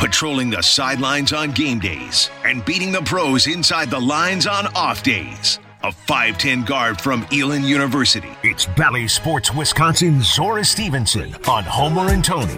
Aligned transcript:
patrolling 0.00 0.48
the 0.48 0.62
sidelines 0.62 1.34
on 1.34 1.50
game 1.50 1.78
days 1.78 2.30
and 2.46 2.64
beating 2.64 2.90
the 2.90 3.02
pros 3.02 3.46
inside 3.46 3.90
the 3.90 4.00
lines 4.00 4.46
on 4.46 4.66
off 4.68 5.02
days. 5.02 5.58
A 5.82 5.90
5'10 5.90 6.64
guard 6.64 6.98
from 6.98 7.26
Elon 7.30 7.64
University. 7.64 8.30
It's 8.42 8.64
Bally 8.64 9.06
Sports 9.06 9.54
Wisconsin 9.54 10.22
Zora 10.22 10.64
Stephenson 10.64 11.34
on 11.46 11.64
Homer 11.64 12.08
and 12.08 12.24
Tony. 12.24 12.54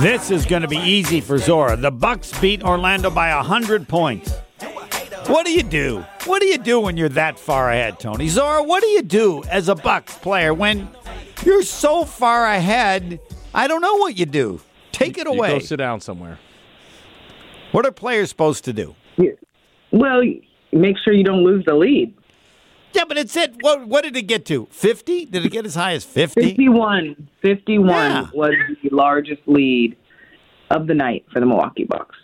This 0.00 0.30
is 0.30 0.46
going 0.46 0.62
to 0.62 0.68
be 0.68 0.78
easy 0.78 1.20
for 1.20 1.36
Zora. 1.36 1.76
The 1.76 1.90
Bucks 1.90 2.38
beat 2.40 2.62
Orlando 2.62 3.10
by 3.10 3.34
100 3.34 3.88
points. 3.88 4.32
What 5.28 5.44
do 5.44 5.52
you 5.52 5.62
do? 5.62 6.04
What 6.24 6.40
do 6.40 6.46
you 6.48 6.58
do 6.58 6.80
when 6.80 6.96
you're 6.96 7.10
that 7.10 7.38
far 7.38 7.70
ahead, 7.70 8.00
Tony? 8.00 8.28
Zora, 8.28 8.62
what 8.62 8.80
do 8.82 8.88
you 8.88 9.02
do 9.02 9.42
as 9.50 9.68
a 9.68 9.74
Bucks 9.74 10.16
player 10.16 10.54
when 10.54 10.88
you're 11.44 11.62
so 11.62 12.04
far 12.04 12.46
ahead? 12.46 13.20
I 13.54 13.68
don't 13.68 13.82
know 13.82 13.96
what 13.96 14.18
you 14.18 14.24
do. 14.26 14.60
Take 14.92 15.18
it 15.18 15.26
You 15.26 15.32
away. 15.32 15.50
go 15.50 15.58
sit 15.58 15.76
down 15.76 16.00
somewhere. 16.00 16.38
What 17.72 17.84
are 17.84 17.92
players 17.92 18.30
supposed 18.30 18.64
to 18.64 18.72
do? 18.72 18.94
Well, 19.92 20.22
make 20.72 20.96
sure 21.04 21.12
you 21.12 21.24
don't 21.24 21.44
lose 21.44 21.64
the 21.66 21.74
lead. 21.74 22.14
Yeah, 22.94 23.04
but 23.06 23.18
it's 23.18 23.36
it. 23.36 23.54
What 23.60 23.86
what 23.86 24.04
did 24.04 24.16
it 24.16 24.22
get 24.22 24.46
to? 24.46 24.66
50? 24.70 25.26
Did 25.26 25.44
it 25.44 25.52
get 25.52 25.66
as 25.66 25.74
high 25.74 25.92
as 25.92 26.04
50? 26.04 26.40
51. 26.40 27.28
51 27.42 27.86
Yeah. 27.88 28.26
was 28.32 28.54
the 28.82 28.88
largest 28.90 29.42
lead 29.46 29.94
of 30.70 30.86
the 30.86 30.94
night 30.94 31.24
for 31.32 31.38
the 31.40 31.46
Milwaukee 31.46 31.84
Bucks. 31.84 32.16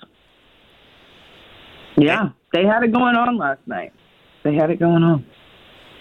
Yeah, 1.97 2.31
they 2.55 2.65
had 2.65 2.85
it 2.85 2.93
going 2.93 3.17
on 3.17 3.37
last 3.37 3.61
night. 3.67 3.93
They 4.45 4.55
had 4.55 4.71
it 4.71 4.79
going 4.79 5.03
on. 5.03 5.27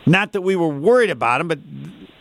Not 0.05 0.33
that 0.33 0.41
we 0.41 0.55
were 0.55 0.67
worried 0.67 1.09
about 1.09 1.41
him, 1.41 1.47
but 1.47 1.59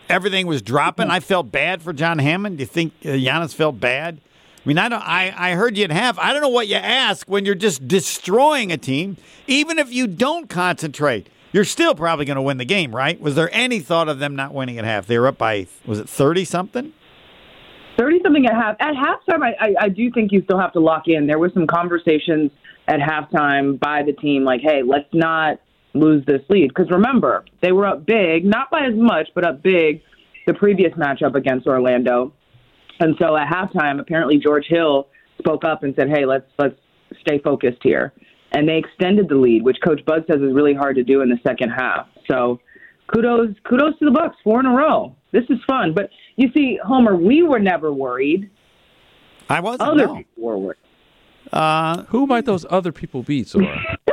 everything 0.08 0.46
was 0.46 0.62
dropping. 0.62 1.11
I 1.11 1.20
felt 1.20 1.52
bad 1.52 1.83
for 1.83 1.92
John 1.92 2.19
Hammond. 2.19 2.56
Do 2.56 2.62
you 2.62 2.66
think 2.66 2.94
uh, 3.05 3.08
Giannis 3.08 3.55
felt 3.55 3.78
bad? 3.78 4.20
I 4.64 4.69
mean, 4.69 4.78
I 4.78 4.89
don't. 4.89 5.02
I, 5.02 5.34
I 5.36 5.55
heard 5.55 5.77
you 5.77 5.84
at 5.84 5.91
half. 5.91 6.19
I 6.19 6.33
don't 6.33 6.41
know 6.41 6.48
what 6.48 6.66
you 6.66 6.77
ask 6.77 7.28
when 7.28 7.44
you're 7.44 7.55
just 7.55 7.86
destroying 7.86 8.72
a 8.72 8.78
team. 8.78 9.19
Even 9.47 9.78
if 9.78 9.92
you 9.92 10.06
don't 10.06 10.48
concentrate, 10.48 11.28
you're 11.52 11.64
still 11.64 11.94
probably 11.94 12.24
going 12.24 12.36
to 12.36 12.42
win 12.42 12.56
the 12.56 12.64
game, 12.64 12.94
right? 12.94 13.20
Was 13.20 13.34
there 13.34 13.50
any 13.52 13.80
thought 13.80 14.08
of 14.08 14.19
them 14.19 14.34
not 14.34 14.55
winning 14.55 14.78
at 14.78 14.84
half? 14.84 15.06
They 15.06 15.19
were 15.19 15.27
up 15.27 15.36
by 15.36 15.67
was 15.84 15.98
it 15.98 16.08
thirty 16.08 16.44
something? 16.46 16.94
30 17.98 18.21
something 18.23 18.47
at 18.47 18.55
half. 18.55 18.77
At 18.81 18.95
halftime, 18.95 19.43
I, 19.43 19.53
I, 19.61 19.75
I 19.83 19.89
do 19.89 20.11
think 20.11 20.33
you 20.33 20.43
still 20.45 20.59
have 20.59 20.73
to 20.73 20.81
lock 20.81 21.05
in. 21.07 21.27
There 21.27 21.39
was 21.39 21.53
some 21.55 21.67
conversations 21.67 22.51
at 22.89 23.01
halftime 23.01 23.79
by 23.79 24.03
the 24.03 24.12
team, 24.12 24.45
like, 24.45 24.61
hey, 24.61 24.83
let's 24.85 25.09
not 25.12 25.61
lose 25.95 26.25
this 26.27 26.41
lead. 26.48 26.69
Because 26.69 26.91
remember, 26.91 27.45
they 27.63 27.73
were 27.73 27.87
up 27.87 28.07
big, 28.07 28.45
not 28.45 28.70
by 28.70 28.87
as 28.87 28.95
much, 28.95 29.29
but 29.35 29.45
up 29.45 29.63
big 29.63 30.03
the 30.47 30.55
previous 30.55 30.93
matchup 30.95 31.35
against 31.35 31.67
Orlando. 31.67 32.33
And 33.01 33.15
so 33.20 33.37
at 33.37 33.48
halftime, 33.48 34.01
apparently 34.01 34.39
George 34.39 34.67
Hill 34.69 35.09
spoke 35.39 35.65
up 35.65 35.83
and 35.83 35.95
said, 35.97 36.09
hey, 36.09 36.25
let's 36.25 36.47
let's 36.59 36.77
stay 37.20 37.39
focused 37.39 37.81
here. 37.83 38.13
And 38.53 38.69
they 38.69 38.79
extended 38.79 39.29
the 39.29 39.37
lead, 39.37 39.63
which 39.63 39.79
Coach 39.85 40.05
Bud 40.05 40.25
says 40.31 40.41
is 40.41 40.53
really 40.53 40.75
hard 40.75 40.97
to 40.97 41.05
do 41.05 41.23
in 41.23 41.29
the 41.29 41.39
second 41.47 41.70
half. 41.70 42.07
So 42.31 42.61
kudos 43.13 43.55
kudos 43.69 43.98
to 43.98 44.05
the 44.05 44.11
Bucks, 44.11 44.37
four 44.45 44.61
in 44.61 44.67
a 44.67 44.75
row. 44.75 45.15
This 45.33 45.45
is 45.48 45.59
fun. 45.67 45.95
But 45.95 46.11
you 46.36 46.50
see, 46.52 46.78
Homer, 46.84 47.16
we 47.16 47.42
were 47.42 47.58
never 47.58 47.92
worried. 47.92 48.50
I 49.48 49.61
wasn't. 49.61 49.83
Other 49.83 50.06
no. 50.06 50.16
people 50.16 50.42
were 50.42 50.58
worried. 50.58 50.78
Uh, 51.52 52.05
Who 52.05 52.27
might 52.27 52.47
those 52.47 52.64
other 52.70 52.92
people 52.92 53.22
be, 53.22 53.42
Zora? 53.42 53.98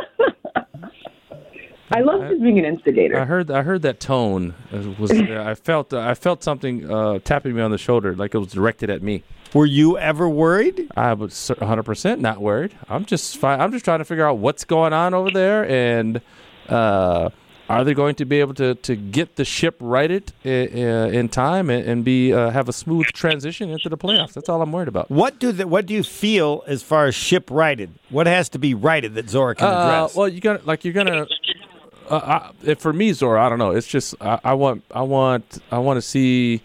I 1.91 2.01
love 2.01 2.29
just 2.29 2.41
being 2.41 2.59
an 2.59 2.65
instigator. 2.65 3.19
I 3.19 3.25
heard 3.25 3.49
I 3.49 3.63
heard 3.63 3.81
that 3.81 3.99
tone 3.99 4.53
was 4.99 5.11
I 5.19 5.55
felt 5.55 5.93
I 5.93 6.13
felt 6.13 6.43
something 6.43 6.89
uh, 6.89 7.19
tapping 7.19 7.55
me 7.55 7.61
on 7.61 7.71
the 7.71 7.79
shoulder 7.79 8.15
like 8.15 8.35
it 8.35 8.37
was 8.37 8.51
directed 8.51 8.91
at 8.91 9.01
me. 9.01 9.23
were 9.53 9.65
you 9.65 9.97
ever 9.97 10.29
worried? 10.29 10.87
I 10.95 11.13
was 11.13 11.49
100 11.49 11.83
percent 11.83 12.21
not 12.21 12.41
worried. 12.41 12.77
I'm 12.89 13.05
just 13.05 13.37
fine. 13.37 13.59
I'm 13.59 13.71
just 13.71 13.85
trying 13.85 13.99
to 13.99 14.05
figure 14.05 14.27
out 14.27 14.37
what's 14.37 14.65
going 14.65 14.93
on 14.93 15.15
over 15.15 15.31
there 15.31 15.67
and 15.67 16.21
uh, 16.67 17.31
are 17.69 17.83
they 17.83 17.93
going 17.93 18.15
to 18.15 18.25
be 18.25 18.39
able 18.39 18.55
to, 18.55 18.75
to 18.75 18.95
get 18.95 19.35
the 19.35 19.45
ship 19.45 19.75
righted 19.79 20.33
in, 20.43 21.13
in 21.13 21.29
time 21.29 21.69
and, 21.69 22.03
be 22.03 22.33
uh, 22.33 22.49
have 22.49 22.67
a 22.67 22.73
smooth 22.73 23.05
transition 23.07 23.69
into 23.69 23.89
the 23.89 23.97
playoffs? 23.97 24.33
That's 24.33 24.49
all 24.49 24.61
I'm 24.61 24.71
worried 24.71 24.87
about. 24.87 25.09
What 25.11 25.39
do 25.39 25.51
the, 25.51 25.67
what 25.67 25.85
do 25.85 25.93
you 25.93 26.03
feel 26.03 26.63
as 26.67 26.81
far 26.81 27.05
as 27.05 27.13
ship 27.15 27.49
righted? 27.51 27.91
What 28.09 28.25
has 28.27 28.49
to 28.49 28.59
be 28.59 28.73
righted 28.73 29.13
that 29.15 29.29
Zora 29.29 29.53
can 29.55 29.67
Uh, 29.67 29.69
address? 29.71 30.15
well, 30.15 30.27
you 30.27 30.41
got 30.41 30.65
like 30.65 30.83
you're 30.83 30.93
gonna. 30.93 31.27
Uh, 32.09 32.49
I, 32.65 32.73
for 32.73 32.91
me, 32.91 33.13
Zora, 33.13 33.45
I 33.45 33.49
don't 33.49 33.59
know. 33.59 33.71
It's 33.71 33.85
just 33.85 34.15
I, 34.19 34.39
I 34.43 34.53
want 34.55 34.83
I 34.89 35.03
want 35.03 35.59
I 35.71 35.77
want 35.77 35.97
to 35.97 36.01
see 36.01 36.61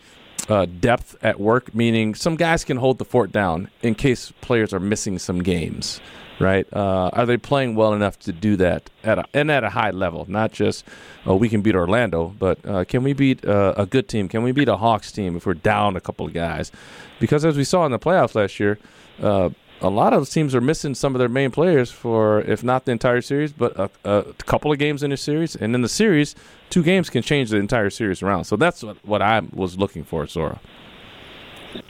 uh, 0.48 0.64
depth 0.80 1.16
at 1.22 1.38
work. 1.38 1.74
Meaning, 1.74 2.14
some 2.14 2.36
guys 2.36 2.64
can 2.64 2.78
hold 2.78 2.96
the 2.96 3.04
fort 3.04 3.30
down 3.30 3.68
in 3.82 3.94
case 3.94 4.32
players 4.40 4.72
are 4.72 4.80
missing 4.80 5.18
some 5.18 5.42
games. 5.42 6.00
Right? 6.40 6.66
Uh, 6.72 7.10
are 7.12 7.26
they 7.26 7.36
playing 7.36 7.76
well 7.76 7.92
enough 7.92 8.18
to 8.20 8.32
do 8.32 8.56
that 8.56 8.90
at 9.04 9.18
a, 9.20 9.24
and 9.32 9.50
at 9.50 9.62
a 9.62 9.70
high 9.70 9.92
level? 9.92 10.26
Not 10.28 10.52
just 10.52 10.84
oh, 11.26 11.36
we 11.36 11.48
can 11.48 11.62
beat 11.62 11.76
Orlando, 11.76 12.34
but 12.38 12.58
uh, 12.66 12.84
can 12.84 13.04
we 13.04 13.12
beat 13.12 13.44
uh, 13.44 13.74
a 13.76 13.86
good 13.86 14.08
team? 14.08 14.28
Can 14.28 14.42
we 14.42 14.50
beat 14.50 14.68
a 14.68 14.76
Hawks 14.76 15.12
team 15.12 15.36
if 15.36 15.46
we're 15.46 15.54
down 15.54 15.96
a 15.96 16.00
couple 16.00 16.26
of 16.26 16.32
guys? 16.32 16.72
Because 17.20 17.44
as 17.44 17.56
we 17.56 17.62
saw 17.64 17.86
in 17.86 17.92
the 17.92 17.98
playoffs 17.98 18.34
last 18.34 18.58
year. 18.58 18.78
Uh, 19.22 19.50
a 19.80 19.90
lot 19.90 20.12
of 20.14 20.28
teams 20.30 20.54
are 20.54 20.60
missing 20.60 20.94
some 20.94 21.14
of 21.14 21.18
their 21.18 21.28
main 21.28 21.50
players 21.50 21.90
for, 21.90 22.40
if 22.42 22.64
not 22.64 22.86
the 22.86 22.92
entire 22.92 23.20
series, 23.20 23.52
but 23.52 23.78
a, 23.78 23.90
a 24.04 24.22
couple 24.44 24.72
of 24.72 24.78
games 24.78 25.02
in 25.02 25.10
the 25.10 25.16
series. 25.16 25.54
And 25.54 25.74
in 25.74 25.82
the 25.82 25.88
series, 25.88 26.34
two 26.70 26.82
games 26.82 27.10
can 27.10 27.22
change 27.22 27.50
the 27.50 27.58
entire 27.58 27.90
series 27.90 28.22
around. 28.22 28.44
So 28.44 28.56
that's 28.56 28.82
what, 28.82 29.04
what 29.04 29.20
I 29.20 29.42
was 29.52 29.76
looking 29.78 30.04
for, 30.04 30.26
Zora. 30.26 30.60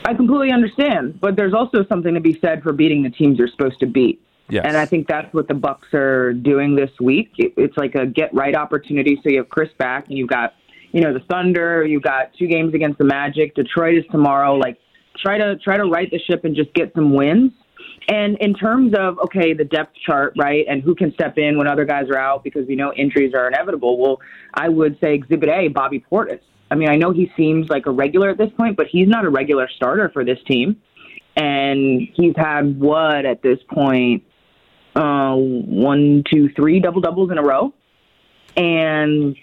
I 0.04 0.14
completely 0.14 0.50
understand, 0.50 1.20
but 1.20 1.36
there's 1.36 1.54
also 1.54 1.84
something 1.84 2.14
to 2.14 2.20
be 2.20 2.38
said 2.40 2.62
for 2.62 2.72
beating 2.72 3.02
the 3.02 3.10
teams 3.10 3.38
you're 3.38 3.48
supposed 3.48 3.78
to 3.80 3.86
beat. 3.86 4.20
Yes. 4.48 4.64
And 4.66 4.76
I 4.76 4.84
think 4.86 5.08
that's 5.08 5.32
what 5.32 5.48
the 5.48 5.54
Bucks 5.54 5.88
are 5.94 6.32
doing 6.32 6.74
this 6.74 6.90
week. 7.00 7.30
It- 7.38 7.54
It's 7.56 7.76
like 7.76 7.94
a 7.94 8.06
get 8.06 8.32
right 8.34 8.54
opportunity. 8.54 9.18
So 9.22 9.30
you 9.30 9.38
have 9.38 9.48
Chris 9.48 9.70
back, 9.78 10.08
and 10.08 10.18
you've 10.18 10.28
got, 10.28 10.54
you 10.92 11.00
know, 11.00 11.12
the 11.12 11.20
Thunder. 11.30 11.84
You've 11.84 12.02
got 12.02 12.34
two 12.38 12.46
games 12.46 12.74
against 12.74 12.98
the 12.98 13.04
Magic. 13.04 13.54
Detroit 13.54 13.96
is 13.96 14.04
tomorrow. 14.10 14.54
Like, 14.54 14.76
try 15.16 15.38
to 15.38 15.56
try 15.56 15.76
to 15.76 15.84
right 15.84 16.10
the 16.10 16.18
ship 16.18 16.44
and 16.44 16.54
just 16.54 16.72
get 16.74 16.92
some 16.94 17.14
wins. 17.14 17.52
And 18.08 18.36
in 18.38 18.52
terms 18.54 18.92
of 18.94 19.18
okay, 19.20 19.54
the 19.54 19.64
depth 19.64 19.94
chart, 20.04 20.34
right, 20.36 20.66
and 20.68 20.82
who 20.82 20.94
can 20.94 21.12
step 21.14 21.38
in 21.38 21.56
when 21.56 21.66
other 21.66 21.86
guys 21.86 22.10
are 22.10 22.18
out 22.18 22.44
because 22.44 22.66
we 22.66 22.76
know 22.76 22.92
injuries 22.92 23.32
are 23.34 23.48
inevitable. 23.48 23.98
Well, 23.98 24.20
I 24.52 24.68
would 24.68 24.98
say 25.02 25.14
Exhibit 25.14 25.48
A, 25.48 25.68
Bobby 25.68 26.04
Portis. 26.12 26.40
I 26.70 26.74
mean, 26.74 26.88
I 26.90 26.96
know 26.96 27.12
he 27.12 27.30
seems 27.36 27.68
like 27.70 27.86
a 27.86 27.90
regular 27.90 28.28
at 28.28 28.36
this 28.38 28.50
point, 28.58 28.76
but 28.76 28.86
he's 28.88 29.08
not 29.08 29.24
a 29.24 29.30
regular 29.30 29.68
starter 29.74 30.10
for 30.12 30.24
this 30.24 30.38
team. 30.46 30.76
And 31.36 32.08
he's 32.14 32.34
had 32.36 32.78
what 32.78 33.24
at 33.26 33.42
this 33.42 33.58
point? 33.68 34.22
Uh, 34.94 35.34
one, 35.34 36.22
two, 36.32 36.48
three 36.54 36.80
double 36.80 37.00
doubles 37.00 37.30
in 37.30 37.38
a 37.38 37.42
row. 37.42 37.72
And 38.56 39.36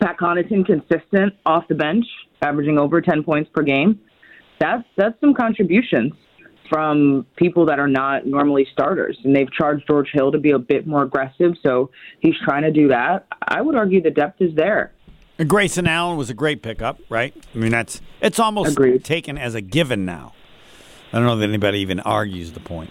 Pat 0.00 0.18
Connaughton 0.18 0.66
consistent 0.66 1.34
off 1.46 1.66
the 1.68 1.74
bench, 1.74 2.04
averaging 2.42 2.78
over 2.78 3.00
10 3.00 3.22
points 3.22 3.50
per 3.54 3.62
game. 3.62 4.00
That's 4.58 4.84
that's 4.96 5.18
some 5.20 5.32
contributions 5.32 6.12
from 6.68 7.26
people 7.36 7.66
that 7.66 7.78
are 7.78 7.88
not 7.88 8.26
normally 8.26 8.66
starters. 8.72 9.18
And 9.24 9.34
they've 9.34 9.50
charged 9.50 9.86
George 9.86 10.08
Hill 10.12 10.32
to 10.32 10.38
be 10.38 10.52
a 10.52 10.58
bit 10.58 10.86
more 10.86 11.02
aggressive, 11.02 11.54
so 11.62 11.90
he's 12.20 12.36
trying 12.44 12.62
to 12.62 12.70
do 12.70 12.88
that. 12.88 13.26
I 13.42 13.60
would 13.60 13.74
argue 13.74 14.00
the 14.00 14.10
depth 14.10 14.40
is 14.40 14.54
there. 14.54 14.92
And 15.38 15.48
Grayson 15.48 15.86
Allen 15.86 16.16
was 16.18 16.30
a 16.30 16.34
great 16.34 16.62
pickup, 16.62 17.00
right? 17.08 17.34
I 17.54 17.58
mean, 17.58 17.72
that's 17.72 18.00
it's 18.20 18.38
almost 18.38 18.72
Agreed. 18.72 19.04
taken 19.04 19.38
as 19.38 19.54
a 19.54 19.60
given 19.60 20.04
now. 20.04 20.34
I 21.12 21.16
don't 21.16 21.26
know 21.26 21.36
that 21.36 21.48
anybody 21.48 21.80
even 21.80 21.98
argues 22.00 22.52
the 22.52 22.60
point. 22.60 22.90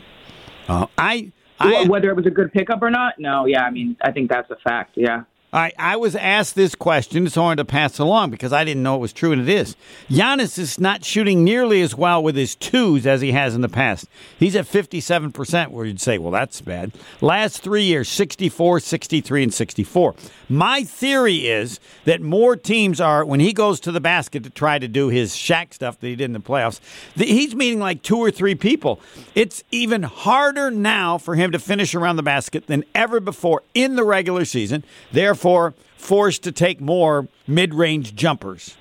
Uh, 0.67 0.87
I, 0.97 1.31
I, 1.59 1.87
Whether 1.87 2.09
it 2.09 2.15
was 2.15 2.25
a 2.25 2.31
good 2.31 2.51
pickup 2.51 2.81
or 2.81 2.89
not, 2.89 3.19
no, 3.19 3.45
yeah, 3.45 3.63
I 3.63 3.69
mean, 3.69 3.97
I 4.01 4.11
think 4.11 4.29
that's 4.29 4.49
a 4.49 4.55
fact, 4.57 4.91
yeah. 4.95 5.23
I, 5.51 5.71
I 5.79 5.95
was 5.95 6.15
asked 6.15 6.53
this 6.53 6.75
question, 6.75 7.27
so 7.27 7.41
I 7.41 7.45
wanted 7.45 7.63
to 7.63 7.65
pass 7.65 7.97
along 7.97 8.29
because 8.29 8.53
I 8.53 8.63
didn't 8.63 8.83
know 8.83 8.95
it 8.95 8.99
was 8.99 9.13
true, 9.13 9.31
and 9.31 9.41
it 9.41 9.49
is. 9.49 9.75
Giannis 10.07 10.59
is 10.59 10.79
not 10.79 11.03
shooting 11.03 11.43
nearly 11.43 11.81
as 11.81 11.95
well 11.95 12.21
with 12.21 12.35
his 12.35 12.53
twos 12.53 13.07
as 13.07 13.21
he 13.21 13.31
has 13.31 13.55
in 13.55 13.61
the 13.61 13.69
past. 13.69 14.05
He's 14.37 14.55
at 14.55 14.65
57%, 14.65 15.69
where 15.69 15.85
you'd 15.85 15.99
say, 15.99 16.19
well, 16.19 16.31
that's 16.31 16.61
bad. 16.61 16.91
Last 17.19 17.63
three 17.63 17.81
years, 17.81 18.09
64, 18.09 18.79
63, 18.79 19.43
and 19.43 19.53
64. 19.53 20.13
My 20.49 20.83
theory 20.83 21.47
is 21.47 21.79
that 22.05 22.21
more 22.21 22.55
teams 22.55 23.01
are, 23.01 23.25
when 23.25 23.39
he 23.39 23.51
goes 23.51 23.79
to 23.81 23.91
the 23.91 24.01
basket 24.01 24.43
to 24.43 24.51
try 24.51 24.77
to 24.77 24.87
do 24.87 25.07
his 25.07 25.33
Shaq 25.33 25.73
stuff 25.73 25.99
that 25.99 26.07
he 26.07 26.15
did 26.15 26.25
in 26.25 26.33
the 26.33 26.39
playoffs, 26.39 26.79
he's 27.15 27.55
meeting 27.55 27.79
like 27.79 28.03
two 28.03 28.17
or 28.17 28.29
three 28.29 28.55
people. 28.55 28.99
It's 29.33 29.63
even 29.71 30.03
harder 30.03 30.69
now 30.69 31.17
for 31.17 31.33
him 31.33 31.51
to 31.53 31.59
finish 31.59 31.95
around 31.95 32.17
the 32.17 32.23
basket 32.23 32.67
than 32.67 32.83
ever 32.93 33.19
before 33.19 33.63
in 33.73 33.95
the 33.95 34.03
regular 34.03 34.45
season. 34.45 34.83
Therefore, 35.11 35.38
forced 35.39 36.43
to 36.43 36.51
take 36.51 36.81
more 36.81 37.27
mid 37.47 37.73
range 37.73 38.15
jumpers. 38.15 38.75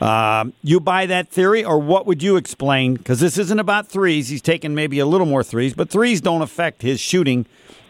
Um, 0.00 0.54
you 0.62 0.80
buy 0.80 1.06
that 1.06 1.28
theory, 1.28 1.62
or 1.62 1.78
what 1.78 2.06
would 2.06 2.22
you 2.22 2.36
explain? 2.36 2.94
Because 2.94 3.20
this 3.20 3.36
isn't 3.36 3.58
about 3.58 3.86
threes. 3.86 4.28
He's 4.28 4.40
taking 4.40 4.74
maybe 4.74 4.98
a 4.98 5.06
little 5.06 5.26
more 5.26 5.42
threes, 5.42 5.74
but 5.74 5.90
threes 5.90 6.22
don't 6.22 6.40
affect 6.40 6.80
his 6.80 7.00
shooting 7.00 7.44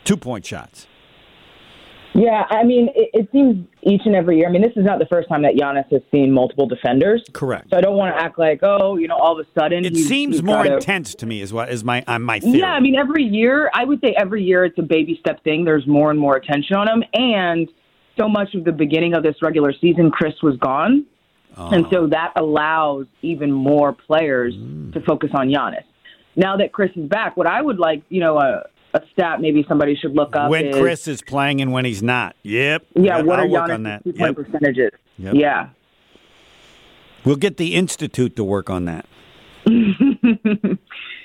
two 0.05 0.17
point 0.17 0.45
shots. 0.45 0.87
Yeah, 2.15 2.45
I 2.51 2.65
mean, 2.65 2.89
it, 2.95 3.11
it 3.13 3.29
seems 3.31 3.67
each 3.83 4.03
and 4.05 4.17
every 4.17 4.39
year. 4.39 4.49
I 4.49 4.53
mean, 4.53 4.63
this 4.63 4.77
is 4.77 4.85
not 4.85 4.99
the 4.99 5.07
first 5.07 5.29
time 5.29 5.43
that 5.43 5.55
Giannis 5.55 5.91
has 5.93 6.03
seen 6.11 6.33
multiple 6.33 6.67
defenders. 6.67 7.23
Correct. 7.33 7.71
So 7.71 7.77
I 7.77 7.81
don't 7.81 7.97
want 7.97 8.15
to 8.15 8.21
act 8.21 8.39
like, 8.39 8.61
oh, 8.63 8.97
you 8.97 9.07
know, 9.07 9.17
all 9.17 9.39
of 9.39 9.47
a 9.47 9.59
sudden. 9.59 9.85
It 9.85 9.95
he's- 9.95 10.09
seems 10.09 10.37
he's 10.37 10.43
more 10.43 10.67
intense 10.67 11.15
to 11.17 11.27
me, 11.27 11.41
is 11.41 11.53
what 11.53 11.71
is 11.71 11.85
my 11.85 12.03
uh, 12.07 12.19
my 12.19 12.41
theory. 12.41 12.59
Yeah, 12.59 12.73
I 12.73 12.81
mean, 12.81 12.97
every 12.97 13.23
year, 13.23 13.71
I 13.75 13.85
would 13.85 14.01
say 14.01 14.15
every 14.19 14.43
year 14.43 14.65
it's 14.65 14.79
a 14.79 14.83
baby 14.83 15.19
step 15.21 15.43
thing. 15.45 15.65
There's 15.65 15.87
more 15.87 16.11
and 16.11 16.19
more 16.19 16.37
attention 16.37 16.77
on 16.77 16.89
him. 16.89 17.05
And 17.15 17.69
so 18.19 18.29
much 18.29 18.55
of 18.55 18.65
the 18.65 18.73
beginning 18.73 19.15
of 19.15 19.23
this 19.23 19.37
regular 19.41 19.73
season, 19.81 20.11
Chris 20.11 20.35
was 20.43 20.57
gone. 20.57 21.07
And 21.57 21.85
so 21.91 22.07
that 22.07 22.33
allows 22.37 23.07
even 23.23 23.53
more 23.53 23.93
players 23.93 24.55
to 24.95 25.01
focus 25.07 25.31
on 25.35 25.49
Giannis. 25.49 25.85
Now 26.37 26.57
that 26.57 26.73
Chris 26.73 26.91
is 26.97 27.09
back, 27.09 27.37
what 27.37 27.47
I 27.47 27.61
would 27.61 27.79
like, 27.79 28.03
you 28.09 28.21
know, 28.21 28.39
a, 28.39 28.65
a 28.95 29.03
stat 29.13 29.41
maybe 29.41 29.65
somebody 29.69 29.95
should 29.97 30.15
look 30.15 30.35
up 30.35 30.51
when 30.51 30.67
is, 30.67 30.77
Chris 30.77 31.09
is 31.09 31.23
playing 31.23 31.61
and 31.61 31.73
when 31.73 31.85
he's 31.85 32.03
not. 32.03 32.37
Yep. 32.43 32.87
yeah, 32.95 33.21
what 33.23 33.39
I'll 33.39 33.57
are 33.57 33.69
Giannis' 33.69 33.75
on 33.75 33.83
that. 33.85 34.03
Yep. 34.05 34.37
percentages? 34.37 34.91
Yep. 35.19 35.35
Yeah. 35.35 35.69
We'll 37.25 37.37
get 37.37 37.57
the 37.57 37.75
institute 37.75 38.37
to 38.37 38.45
work 38.45 38.71
on 38.71 38.87
that. 38.87 39.07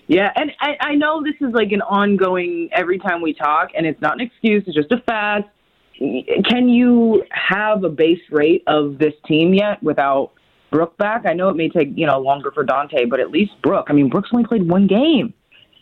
Yeah, 0.07 0.31
and 0.35 0.51
I, 0.59 0.75
I 0.79 0.95
know 0.95 1.23
this 1.23 1.35
is 1.41 1.53
like 1.53 1.71
an 1.71 1.81
ongoing 1.81 2.69
every 2.71 2.99
time 2.99 3.21
we 3.21 3.33
talk, 3.33 3.69
and 3.75 3.85
it's 3.85 3.99
not 4.01 4.13
an 4.13 4.21
excuse, 4.21 4.63
it's 4.67 4.75
just 4.75 4.91
a 4.91 5.01
fact. 5.01 5.49
Can 5.97 6.69
you 6.69 7.23
have 7.31 7.83
a 7.83 7.89
base 7.89 8.21
rate 8.29 8.63
of 8.67 8.97
this 8.99 9.13
team 9.25 9.53
yet 9.53 9.81
without 9.81 10.31
Brook 10.69 10.97
back? 10.97 11.25
I 11.25 11.33
know 11.33 11.49
it 11.49 11.55
may 11.55 11.69
take, 11.69 11.89
you 11.95 12.05
know, 12.05 12.19
longer 12.19 12.51
for 12.51 12.65
Donte, 12.65 13.09
but 13.09 13.19
at 13.19 13.31
least 13.31 13.53
Brook. 13.63 13.87
I 13.89 13.93
mean, 13.93 14.09
Brook's 14.09 14.29
only 14.33 14.45
played 14.45 14.67
one 14.67 14.87
game, 14.87 15.33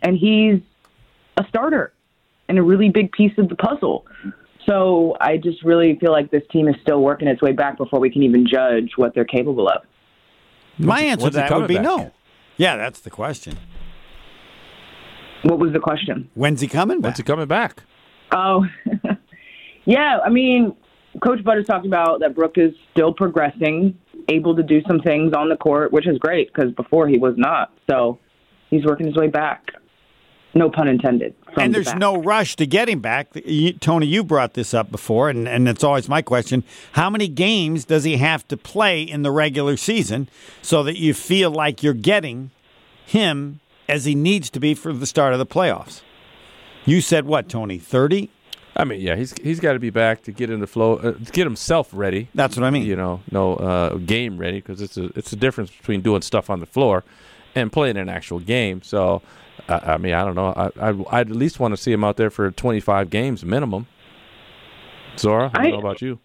and 0.01 0.18
he's 0.18 0.62
a 1.38 1.45
starter 1.50 1.94
and 2.47 2.57
a 2.57 2.63
really 2.63 2.89
big 2.89 3.12
piece 3.12 3.38
of 3.38 3.50
the 3.50 3.56
puzzle. 3.56 4.06
So 4.65 5.18
I 5.19 5.38
just 5.38 5.63
really 5.63 5.97
feel 6.00 6.12
like 6.12 6.31
this 6.31 6.44
team 6.51 6.68
is 6.68 6.75
still 6.81 7.01
working 7.01 7.27
its 7.27 7.41
way 7.41 7.51
back 7.51 7.77
before 7.77 8.00
we 8.00 8.09
can 8.09 8.24
even 8.24 8.47
judge 8.47 8.91
what 8.95 9.13
they're 9.13 9.25
capable 9.25 9.68
of. 9.68 9.83
My 10.77 11.01
answer 11.01 11.30
to 11.30 11.35
that 11.35 11.51
would 11.51 11.68
be 11.68 11.80
no. 11.80 12.12
Yeah, 12.57 12.77
that's 12.77 13.00
the 13.01 13.09
question. 13.09 13.57
What 15.44 15.59
was 15.59 15.74
the 15.74 15.80
question? 15.80 16.30
When's 16.35 16.62
he 16.62 16.68
coming 16.68 17.01
back? 17.01 17.09
When's 17.09 17.18
he 17.18 17.24
coming 17.24 17.47
back? 17.47 17.83
Oh, 18.31 18.65
yeah. 19.85 20.19
I 20.25 20.30
mean, 20.30 20.75
Coach 21.21 21.44
Butter's 21.44 21.63
is 21.63 21.68
talking 21.68 21.89
about 21.89 22.21
that 22.21 22.33
Brook 22.33 22.57
is 22.57 22.74
still 22.91 23.13
progressing, 23.13 23.97
able 24.30 24.56
to 24.56 24.63
do 24.63 24.81
some 24.88 25.00
things 25.00 25.33
on 25.33 25.50
the 25.50 25.57
court, 25.57 25.91
which 25.91 26.07
is 26.07 26.18
great 26.18 26.51
because 26.53 26.71
before 26.74 27.07
he 27.07 27.18
was 27.18 27.35
not. 27.38 27.71
So 27.89 28.19
he's 28.69 28.85
working 28.85 29.07
his 29.07 29.15
way 29.15 29.27
back. 29.27 29.71
No 30.55 30.69
pun 30.69 30.88
intended. 30.88 31.33
and 31.57 31.73
there's 31.73 31.88
back. 31.88 31.97
no 31.97 32.15
rush 32.17 32.55
to 32.57 32.65
get 32.67 32.88
him 32.88 33.00
back. 33.00 33.27
You- 33.45 33.73
Tony, 33.73 34.05
you 34.05 34.23
brought 34.23 34.53
this 34.53 34.73
up 34.73 34.91
before, 34.91 35.29
and, 35.29 35.47
and 35.47 35.67
it's 35.67 35.83
always 35.83 36.07
my 36.07 36.21
question. 36.21 36.63
How 36.94 37.09
many 37.09 37.27
games 37.27 37.85
does 37.85 38.03
he 38.03 38.17
have 38.17 38.47
to 38.50 38.57
play 38.57 39.01
in 39.01 39.23
the 39.23 39.31
regular 39.31 39.77
season 39.77 40.29
so 40.61 40.83
that 40.83 40.97
you 40.97 41.13
feel 41.13 41.50
like 41.50 41.81
you're 41.81 41.94
getting 41.94 42.51
him 43.05 43.59
as 43.89 44.05
he 44.05 44.13
needs 44.15 44.50
to 44.51 44.59
be 44.59 44.73
for 44.75 44.94
the 44.94 45.05
start 45.07 45.33
of 45.33 45.39
the 45.39 45.45
playoffs? 45.45 46.01
You 46.85 47.01
said 47.01 47.25
what, 47.25 47.49
Tony? 47.49 47.77
30? 47.79 48.29
I 48.75 48.83
mean, 48.85 49.01
yeah, 49.01 49.15
he's 49.15 49.33
he's 49.44 49.59
got 49.59 49.73
to 49.73 49.79
be 49.79 49.91
back 49.91 50.23
to 50.23 50.31
get 50.31 50.49
in 50.49 50.59
the 50.59 50.65
flow, 50.67 50.95
uh, 50.95 51.11
to 51.11 51.31
get 51.31 51.45
himself 51.45 51.89
ready. 51.94 52.29
That's 52.33 52.57
what 52.57 52.63
I 52.63 52.71
mean. 52.71 52.83
You 52.88 52.95
know, 52.95 53.21
no 53.31 53.53
uh, 53.56 53.97
game 53.97 54.38
ready 54.39 54.61
because 54.61 54.81
it's 54.81 54.97
a 54.97 55.11
it's 55.15 55.31
a 55.31 55.35
difference 55.35 55.69
between 55.69 56.01
doing 56.01 56.23
stuff 56.23 56.49
on 56.49 56.59
the 56.59 56.65
floor 56.65 57.03
and 57.53 57.71
playing 57.71 57.97
an 57.97 58.09
actual 58.09 58.39
game. 58.39 58.81
So, 58.81 59.21
I 59.67 59.94
I 59.94 59.97
mean, 59.97 60.13
I 60.13 60.23
don't 60.23 60.35
know. 60.35 60.47
I 60.47 60.69
I'd, 60.89 61.05
I'd 61.11 61.29
at 61.29 61.35
least 61.35 61.59
want 61.59 61.73
to 61.73 61.77
see 61.81 61.91
him 61.91 62.03
out 62.03 62.17
there 62.17 62.29
for 62.29 62.50
25 62.51 63.09
games 63.09 63.44
minimum. 63.45 63.88
Zora, 65.17 65.51
I 65.53 65.63
don't 65.63 65.65
I- 65.65 65.69
know 65.71 65.79
about 65.79 66.01
you. 66.01 66.19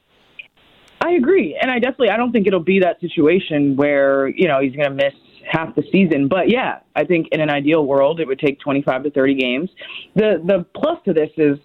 I 1.01 1.13
agree, 1.13 1.57
and 1.61 1.71
I 1.71 1.79
definitely 1.79 2.11
I 2.11 2.17
don't 2.17 2.33
think 2.33 2.49
it'll 2.49 2.59
be 2.59 2.81
that 2.81 3.01
situation 3.01 3.77
where 3.77 4.27
you 4.29 4.49
know 4.49 4.61
he's 4.61 4.75
going 4.75 4.89
to 4.89 4.95
miss 4.95 5.15
half 5.49 5.75
the 5.77 5.85
season. 5.93 6.27
But 6.27 6.51
yeah, 6.51 6.81
I 6.97 7.05
think 7.05 7.29
in 7.31 7.41
an 7.41 7.51
ideal 7.51 7.87
world 7.87 8.19
it 8.19 8.27
would 8.27 8.41
take 8.41 8.59
25 8.59 9.05
to 9.05 9.11
30 9.13 9.35
games. 9.35 9.71
The 10.17 10.43
the 10.45 10.67
plus 10.75 10.99
to 11.05 11.13
this 11.13 11.31
is 11.37 11.57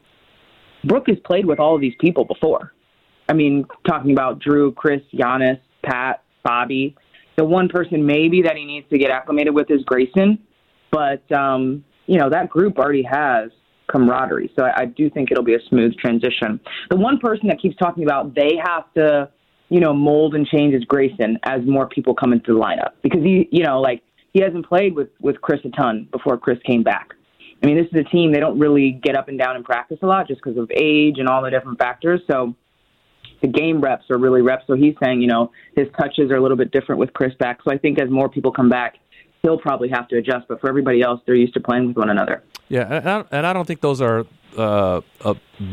Brook 0.84 1.06
has 1.08 1.18
played 1.26 1.46
with 1.48 1.60
all 1.60 1.74
of 1.74 1.82
these 1.82 1.96
people 2.00 2.26
before. 2.26 2.74
I 3.28 3.34
mean, 3.34 3.66
talking 3.88 4.12
about 4.12 4.38
Drew, 4.40 4.72
Chris, 4.74 5.02
Giannis, 5.14 5.60
Pat, 5.84 6.22
Bobby. 6.44 6.96
The 7.36 7.44
one 7.44 7.70
person 7.70 8.06
maybe 8.06 8.44
that 8.44 8.56
he 8.56 8.66
needs 8.66 8.88
to 8.92 9.00
get 9.00 9.10
acclimated 9.10 9.56
with 9.56 9.72
is 9.72 9.82
Grayson, 9.84 10.38
but 10.94 11.30
um, 11.36 11.84
you 12.06 12.20
know 12.20 12.30
that 12.30 12.50
group 12.50 12.78
already 12.78 13.04
has 13.04 13.50
camaraderie. 13.88 14.52
So 14.56 14.64
I, 14.64 14.82
I 14.82 14.86
do 14.86 15.10
think 15.10 15.32
it'll 15.32 15.44
be 15.44 15.56
a 15.56 15.62
smooth 15.70 15.96
transition. 15.98 16.60
The 16.90 16.96
one 16.96 17.18
person 17.18 17.48
that 17.50 17.60
keeps 17.60 17.76
talking 17.78 18.04
about 18.04 18.34
they 18.36 18.52
have 18.64 18.86
to, 18.96 19.30
you 19.70 19.80
know, 19.80 19.94
mold 19.94 20.36
and 20.36 20.48
change 20.48 20.74
is 20.74 20.84
Grayson 20.86 21.38
as 21.44 21.62
more 21.66 21.88
people 21.88 22.14
come 22.14 22.32
into 22.32 22.54
the 22.54 22.60
lineup 22.60 22.92
because 23.02 23.24
he, 23.24 23.50
you 23.52 23.64
know, 23.64 23.82
like 23.82 24.04
he 24.34 24.42
hasn't 24.42 24.68
played 24.68 24.96
with 24.96 25.10
with 25.20 25.42
Chris 25.42 25.60
a 25.66 25.70
ton 25.70 26.08
before 26.12 26.38
Chris 26.38 26.60
came 26.66 26.84
back. 26.84 27.10
I 27.62 27.66
mean, 27.66 27.78
this 27.78 27.88
is 27.94 28.06
a 28.06 28.10
team 28.10 28.34
they 28.34 28.40
don't 28.40 28.60
really 28.60 28.92
get 28.92 29.16
up 29.16 29.30
and 29.30 29.40
down 29.40 29.56
in 29.56 29.64
practice 29.64 29.98
a 30.02 30.06
lot 30.06 30.28
just 30.28 30.42
because 30.44 30.58
of 30.58 30.70
age 30.76 31.16
and 31.18 31.28
all 31.28 31.42
the 31.42 31.50
different 31.50 31.80
factors. 31.80 32.22
So 32.30 32.54
the 33.42 33.48
game 33.48 33.80
reps 33.80 34.04
are 34.10 34.18
really 34.18 34.42
reps. 34.42 34.66
So 34.68 34.74
he's 34.74 34.96
saying, 35.04 35.22
you 35.22 35.28
know, 35.28 35.52
his 35.76 35.88
touches 35.98 36.30
are 36.30 36.36
a 36.36 36.42
little 36.42 36.58
bit 36.58 36.72
different 36.72 37.00
with 37.00 37.14
Chris 37.14 37.34
back. 37.40 37.60
So 37.64 37.72
I 37.72 37.78
think 37.78 38.02
as 38.02 38.10
more 38.10 38.28
people 38.28 38.52
come 38.52 38.70
back, 38.70 38.96
he'll 39.44 39.58
probably 39.58 39.90
have 39.90 40.08
to 40.08 40.18
adjust. 40.18 40.48
But 40.48 40.60
for 40.60 40.70
everybody 40.70 41.02
else, 41.02 41.22
they're 41.26 41.36
used 41.36 41.54
to 41.54 41.60
playing 41.60 41.88
with 41.88 41.98
one 41.98 42.10
another. 42.10 42.42
Yeah, 42.70 43.24
and 43.30 43.46
I, 43.46 43.54
don't 43.54 43.68
think 43.68 43.82
those 43.82 44.02
are 44.02 44.26
uh, 44.58 45.02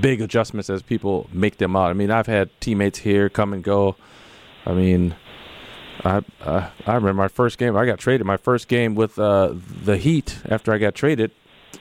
big 0.00 0.20
adjustments 0.20 0.68
as 0.68 0.82
people 0.82 1.30
make 1.32 1.56
them 1.56 1.74
out. 1.76 1.90
I 1.90 1.94
mean, 1.94 2.10
I've 2.10 2.26
had 2.26 2.50
teammates 2.60 2.98
here 2.98 3.30
come 3.30 3.52
and 3.52 3.62
go. 3.62 3.96
I 4.66 4.74
mean, 4.74 5.14
I 6.04 6.22
uh, 6.42 6.70
I 6.86 6.94
remember 6.94 7.14
my 7.14 7.28
first 7.28 7.56
game. 7.56 7.76
I 7.76 7.86
got 7.86 7.98
traded. 7.98 8.26
My 8.26 8.36
first 8.36 8.68
game 8.68 8.94
with 8.94 9.18
uh, 9.18 9.54
the 9.84 9.96
Heat 9.96 10.38
after 10.46 10.72
I 10.72 10.78
got 10.78 10.94
traded. 10.94 11.30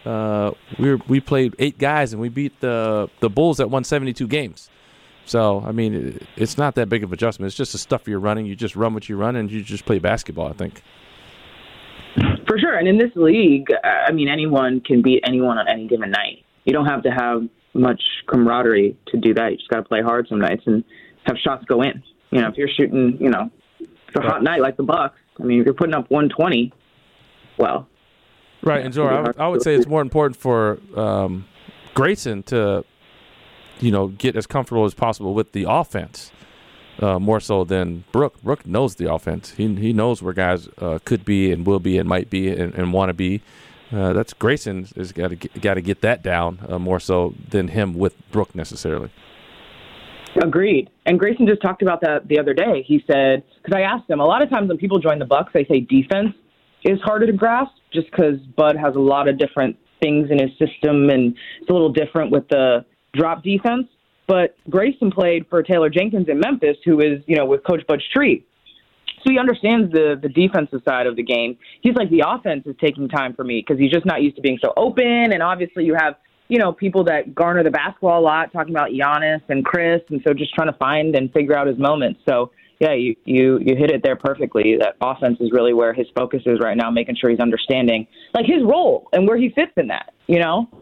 Uh, 0.05 0.51
we 0.77 0.91
were, 0.91 1.01
we 1.07 1.19
played 1.19 1.55
eight 1.59 1.77
guys 1.77 2.13
and 2.13 2.21
we 2.21 2.29
beat 2.29 2.61
the 2.61 3.09
the 3.19 3.29
Bulls 3.29 3.57
that 3.57 3.69
won 3.69 3.83
72 3.83 4.27
games. 4.27 4.69
So 5.25 5.63
I 5.65 5.71
mean, 5.71 5.93
it, 5.93 6.27
it's 6.37 6.57
not 6.57 6.75
that 6.75 6.87
big 6.87 7.03
of 7.03 7.11
adjustment. 7.11 7.47
It's 7.47 7.57
just 7.57 7.71
the 7.71 7.77
stuff 7.77 8.07
you're 8.07 8.19
running. 8.19 8.45
You 8.45 8.55
just 8.55 8.75
run 8.75 8.93
what 8.93 9.09
you 9.09 9.17
run 9.17 9.35
and 9.35 9.51
you 9.51 9.63
just 9.63 9.85
play 9.85 9.99
basketball. 9.99 10.47
I 10.47 10.53
think. 10.53 10.83
For 12.49 12.57
sure. 12.57 12.75
And 12.75 12.87
in 12.87 12.97
this 12.97 13.11
league, 13.15 13.67
uh, 13.71 13.87
I 14.07 14.11
mean, 14.11 14.27
anyone 14.27 14.81
can 14.81 15.03
beat 15.03 15.23
anyone 15.25 15.59
on 15.59 15.67
any 15.69 15.87
given 15.87 16.09
night. 16.09 16.43
You 16.65 16.73
don't 16.73 16.87
have 16.87 17.03
to 17.03 17.11
have 17.11 17.43
much 17.75 18.01
camaraderie 18.27 18.97
to 19.09 19.17
do 19.17 19.35
that. 19.35 19.51
You 19.51 19.57
just 19.57 19.69
got 19.69 19.77
to 19.77 19.83
play 19.83 20.01
hard 20.01 20.27
some 20.27 20.39
nights 20.39 20.63
and 20.65 20.83
have 21.25 21.37
shots 21.37 21.63
go 21.65 21.83
in. 21.83 22.01
You 22.31 22.41
know, 22.41 22.47
if 22.47 22.55
you're 22.57 22.67
shooting, 22.75 23.17
you 23.21 23.29
know, 23.29 23.51
it's 23.79 24.15
a 24.15 24.21
hot 24.21 24.41
night 24.41 24.61
like 24.61 24.77
the 24.77 24.83
Bucks. 24.83 25.19
I 25.39 25.43
mean, 25.43 25.59
if 25.59 25.65
you're 25.65 25.75
putting 25.75 25.93
up 25.93 26.09
120, 26.09 26.73
well, 27.59 27.87
Right, 28.61 28.83
and 28.83 28.93
Zora, 28.93 29.15
I 29.15 29.21
would, 29.21 29.39
I 29.39 29.47
would 29.47 29.61
say 29.61 29.75
it's 29.75 29.87
more 29.87 30.01
important 30.01 30.35
for 30.35 30.79
um, 30.95 31.45
Grayson 31.93 32.43
to, 32.43 32.83
you 33.79 33.91
know, 33.91 34.07
get 34.07 34.35
as 34.35 34.45
comfortable 34.45 34.85
as 34.85 34.93
possible 34.93 35.33
with 35.33 35.53
the 35.53 35.65
offense, 35.69 36.31
uh, 37.01 37.19
more 37.19 37.39
so 37.39 37.63
than 37.63 38.03
Brook. 38.11 38.41
Brook 38.41 38.65
knows 38.65 38.95
the 38.95 39.11
offense. 39.11 39.51
He 39.51 39.73
he 39.75 39.93
knows 39.93 40.21
where 40.21 40.33
guys 40.33 40.67
uh, 40.77 40.99
could 41.05 41.25
be 41.25 41.51
and 41.51 41.65
will 41.65 41.79
be 41.79 41.97
and 41.97 42.07
might 42.07 42.29
be 42.29 42.49
and, 42.49 42.73
and 42.73 42.93
want 42.93 43.09
to 43.09 43.13
be. 43.13 43.41
Uh, 43.91 44.13
that's 44.13 44.33
Grayson 44.33 44.87
has 44.95 45.11
got 45.11 45.29
to 45.29 45.35
got 45.35 45.75
to 45.75 45.81
get 45.81 46.01
that 46.01 46.21
down 46.21 46.59
uh, 46.67 46.77
more 46.77 46.99
so 46.99 47.33
than 47.49 47.69
him 47.69 47.93
with 47.93 48.15
Brook 48.31 48.53
necessarily. 48.53 49.09
Agreed. 50.43 50.89
And 51.05 51.19
Grayson 51.19 51.47
just 51.47 51.61
talked 51.61 51.81
about 51.81 52.01
that 52.01 52.27
the 52.27 52.39
other 52.39 52.53
day. 52.53 52.83
He 52.85 53.03
said, 53.11 53.43
because 53.57 53.75
I 53.75 53.81
asked 53.81 54.09
him, 54.09 54.19
a 54.19 54.25
lot 54.25 54.43
of 54.43 54.49
times 54.49 54.69
when 54.69 54.77
people 54.77 54.99
join 54.99 55.17
the 55.17 55.25
Bucks, 55.25 55.51
they 55.53 55.65
say 55.65 55.79
defense 55.79 56.35
is 56.83 56.99
harder 57.01 57.25
to 57.25 57.33
grasp 57.33 57.71
just 57.91 58.11
because 58.11 58.37
Bud 58.55 58.75
has 58.77 58.95
a 58.95 58.99
lot 58.99 59.27
of 59.27 59.39
different 59.39 59.75
things 60.01 60.29
in 60.29 60.39
his 60.39 60.51
system 60.51 61.09
and 61.09 61.35
it's 61.59 61.69
a 61.69 61.73
little 61.73 61.91
different 61.91 62.31
with 62.31 62.47
the 62.49 62.85
drop 63.13 63.43
defense. 63.43 63.87
But 64.29 64.55
Grayson 64.69 65.09
played 65.09 65.47
for 65.49 65.63
Taylor 65.63 65.89
Jenkins 65.89 66.27
in 66.29 66.39
Memphis, 66.39 66.77
who 66.85 66.99
is, 66.99 67.23
you 67.25 67.35
know, 67.35 67.45
with 67.45 67.63
Coach 67.63 67.81
Bud's 67.87 68.07
tree. 68.13 68.45
So 69.23 69.31
he 69.31 69.39
understands 69.39 69.91
the 69.91 70.17
the 70.21 70.29
defensive 70.29 70.81
side 70.85 71.07
of 71.07 71.15
the 71.15 71.23
game. 71.23 71.57
He's 71.81 71.95
like 71.95 72.11
the 72.11 72.23
offense 72.25 72.65
is 72.67 72.75
taking 72.79 73.09
time 73.09 73.33
for 73.33 73.43
me 73.43 73.65
because 73.65 73.79
he's 73.79 73.91
just 73.91 74.05
not 74.05 74.21
used 74.21 74.35
to 74.35 74.41
being 74.43 74.59
so 74.63 74.71
open. 74.77 75.33
And 75.33 75.41
obviously, 75.41 75.83
you 75.83 75.95
have 75.95 76.15
you 76.47 76.59
know 76.59 76.71
people 76.71 77.03
that 77.05 77.33
garner 77.33 77.63
the 77.63 77.71
basketball 77.71 78.19
a 78.19 78.21
lot, 78.21 78.53
talking 78.53 78.73
about 78.73 78.91
Giannis 78.91 79.41
and 79.49 79.65
Chris, 79.65 80.01
and 80.09 80.21
so 80.25 80.33
just 80.33 80.53
trying 80.53 80.71
to 80.71 80.77
find 80.77 81.15
and 81.15 81.33
figure 81.33 81.57
out 81.57 81.65
his 81.65 81.79
moments. 81.79 82.21
So 82.29 82.51
yeah, 82.79 82.93
you 82.93 83.15
you 83.25 83.57
you 83.57 83.75
hit 83.75 83.89
it 83.89 84.03
there 84.03 84.15
perfectly. 84.15 84.77
That 84.79 84.95
offense 85.01 85.37
is 85.41 85.51
really 85.51 85.73
where 85.73 85.91
his 85.91 86.05
focus 86.15 86.43
is 86.45 86.59
right 86.61 86.77
now, 86.77 86.91
making 86.91 87.15
sure 87.19 87.31
he's 87.31 87.39
understanding 87.39 88.05
like 88.35 88.45
his 88.45 88.63
role 88.63 89.09
and 89.11 89.27
where 89.27 89.37
he 89.37 89.49
fits 89.49 89.73
in 89.75 89.87
that. 89.87 90.13
You 90.27 90.39
know. 90.39 90.78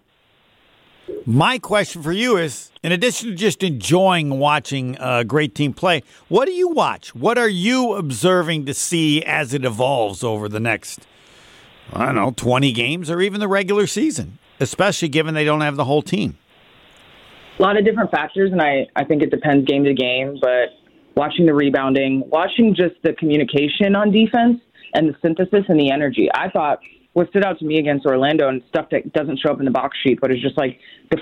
My 1.26 1.58
question 1.60 2.02
for 2.04 2.12
you 2.12 2.38
is 2.38 2.72
in 2.84 2.92
addition 2.92 3.30
to 3.30 3.36
just 3.36 3.64
enjoying 3.64 4.40
watching 4.40 4.98
a 5.00 5.24
great 5.24 5.56
team 5.56 5.74
play, 5.74 6.04
what 6.28 6.46
do 6.46 6.52
you 6.52 6.70
watch? 6.70 7.16
What 7.16 7.38
are 7.38 7.50
you 7.50 7.94
observing 7.94 8.66
to 8.66 8.74
see 8.74 9.24
as 9.24 9.54
it 9.54 9.66
evolves 9.66 10.24
over 10.24 10.50
the 10.50 10.60
next, 10.60 11.08
I 11.94 12.08
don't 12.08 12.16
know, 12.16 12.32
20 12.32 12.72
games 12.72 13.10
or 13.10 13.22
even 13.22 13.40
the 13.40 13.48
regular 13.48 13.88
season, 13.88 14.40
especially 14.60 15.10
given 15.10 15.34
they 15.34 15.46
don't 15.46 15.62
have 15.62 15.76
the 15.76 15.86
whole 15.86 16.02
team? 16.02 16.38
A 17.60 17.62
lot 17.62 17.78
of 17.78 17.86
different 17.86 18.12
factors, 18.12 18.52
and 18.52 18.62
I, 18.62 18.88
I 18.96 19.04
think 19.04 19.24
it 19.24 19.32
depends 19.32 19.68
game 19.68 19.84
to 19.84 19.94
game, 19.94 20.38
but 20.42 20.70
watching 21.16 21.46
the 21.46 21.54
rebounding, 21.54 22.24
watching 22.30 22.76
just 22.76 22.96
the 23.04 23.14
communication 23.14 23.96
on 23.96 24.12
defense 24.12 24.62
and 24.94 25.10
the 25.10 25.16
synthesis 25.22 25.66
and 25.68 25.80
the 25.80 25.92
energy. 25.92 26.30
I 26.34 26.50
thought 26.50 26.80
what 27.18 27.28
stood 27.30 27.44
out 27.44 27.58
to 27.58 27.66
me 27.66 27.80
against 27.80 28.06
Orlando 28.06 28.48
and 28.48 28.62
stuff 28.70 28.90
that 28.92 29.12
doesn't 29.12 29.40
show 29.40 29.52
up 29.52 29.58
in 29.58 29.66
the 29.66 29.72
box 29.72 29.98
sheet, 30.04 30.20
but 30.22 30.30
it's 30.30 30.40
just 30.40 30.56
like, 30.56 30.78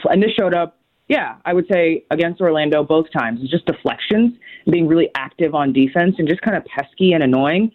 and 0.09 0.21
this 0.21 0.31
showed 0.37 0.53
up, 0.53 0.77
yeah, 1.07 1.37
I 1.45 1.53
would 1.53 1.67
say 1.71 2.03
against 2.11 2.41
Orlando 2.41 2.83
both 2.83 3.05
times. 3.17 3.39
It's 3.41 3.49
just 3.49 3.65
deflections, 3.65 4.33
being 4.69 4.89
really 4.89 5.07
active 5.15 5.55
on 5.55 5.71
defense 5.71 6.15
and 6.17 6.27
just 6.27 6.41
kind 6.41 6.57
of 6.57 6.65
pesky 6.65 7.13
and 7.13 7.23
annoying 7.23 7.71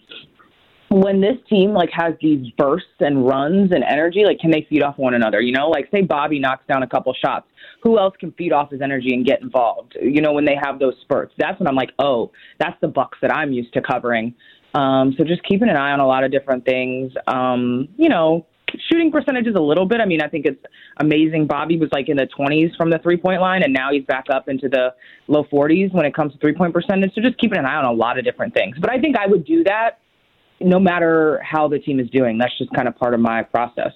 when 0.90 1.20
this 1.20 1.36
team 1.48 1.72
like 1.72 1.88
has 1.92 2.14
these 2.20 2.50
bursts 2.58 2.88
and 2.98 3.24
runs 3.24 3.70
and 3.72 3.84
energy, 3.84 4.24
like 4.24 4.40
can 4.40 4.50
they 4.50 4.66
feed 4.68 4.82
off 4.82 4.98
one 4.98 5.14
another? 5.14 5.40
You 5.40 5.52
know, 5.52 5.68
like 5.68 5.88
say 5.92 6.02
Bobby 6.02 6.40
knocks 6.40 6.64
down 6.68 6.82
a 6.82 6.86
couple 6.86 7.14
shots, 7.14 7.46
who 7.80 7.96
else 7.96 8.14
can 8.18 8.32
feed 8.32 8.52
off 8.52 8.72
his 8.72 8.82
energy 8.82 9.14
and 9.14 9.24
get 9.24 9.40
involved? 9.40 9.96
You 10.02 10.20
know, 10.20 10.32
when 10.32 10.44
they 10.44 10.56
have 10.60 10.80
those 10.80 10.94
spurts, 11.02 11.32
that's 11.38 11.60
when 11.60 11.68
I'm 11.68 11.76
like, 11.76 11.90
oh, 12.00 12.32
that's 12.58 12.76
the 12.80 12.88
Bucks 12.88 13.18
that 13.22 13.32
I'm 13.32 13.52
used 13.52 13.72
to 13.74 13.80
covering. 13.80 14.34
Um, 14.74 15.14
so 15.18 15.24
just 15.24 15.42
keeping 15.44 15.68
an 15.68 15.76
eye 15.76 15.92
on 15.92 16.00
a 16.00 16.06
lot 16.06 16.24
of 16.24 16.30
different 16.30 16.64
things. 16.64 17.12
Um, 17.26 17.88
you 17.96 18.08
know, 18.08 18.46
shooting 18.90 19.10
percentages 19.10 19.54
a 19.56 19.60
little 19.60 19.86
bit. 19.86 20.00
I 20.00 20.06
mean, 20.06 20.22
I 20.22 20.28
think 20.28 20.46
it's 20.46 20.62
amazing. 20.98 21.46
Bobby 21.46 21.76
was 21.78 21.88
like 21.92 22.08
in 22.08 22.16
the 22.16 22.28
20s 22.38 22.76
from 22.76 22.90
the 22.90 22.98
three 22.98 23.16
point 23.16 23.40
line, 23.40 23.62
and 23.62 23.72
now 23.72 23.90
he's 23.92 24.04
back 24.04 24.24
up 24.32 24.48
into 24.48 24.68
the 24.68 24.94
low 25.28 25.44
40s 25.44 25.92
when 25.92 26.04
it 26.04 26.14
comes 26.14 26.32
to 26.32 26.38
three 26.38 26.54
point 26.54 26.72
percentage. 26.72 27.12
So 27.14 27.20
just 27.20 27.38
keeping 27.38 27.58
an 27.58 27.66
eye 27.66 27.76
on 27.76 27.84
a 27.84 27.92
lot 27.92 28.18
of 28.18 28.24
different 28.24 28.54
things. 28.54 28.76
But 28.80 28.90
I 28.90 29.00
think 29.00 29.16
I 29.18 29.26
would 29.26 29.44
do 29.44 29.64
that 29.64 29.98
no 30.60 30.78
matter 30.78 31.40
how 31.42 31.68
the 31.68 31.78
team 31.78 31.98
is 32.00 32.10
doing. 32.10 32.38
That's 32.38 32.56
just 32.58 32.72
kind 32.74 32.86
of 32.86 32.96
part 32.96 33.14
of 33.14 33.20
my 33.20 33.42
process. 33.42 33.92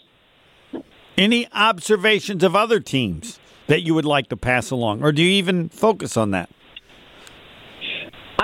Any 1.16 1.46
observations 1.52 2.42
of 2.42 2.56
other 2.56 2.80
teams 2.80 3.38
that 3.66 3.82
you 3.82 3.94
would 3.94 4.04
like 4.04 4.28
to 4.30 4.36
pass 4.36 4.70
along, 4.70 5.02
or 5.02 5.12
do 5.12 5.22
you 5.22 5.30
even 5.30 5.68
focus 5.68 6.16
on 6.16 6.32
that? 6.32 6.50